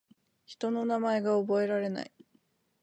[0.45, 2.11] 人の名前が覚えられない